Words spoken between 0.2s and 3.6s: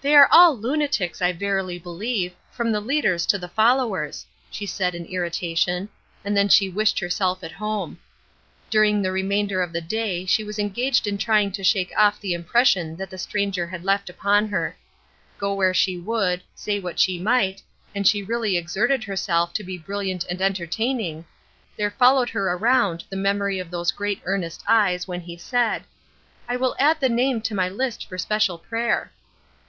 all lunatics, I verily believe, from the leaders to the